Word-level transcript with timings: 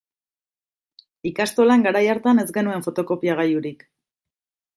Ikastolan 1.31 1.85
garai 1.89 2.03
hartan 2.15 2.45
ez 2.45 2.47
genuen 2.57 2.87
fotokopiagailurik. 2.89 3.87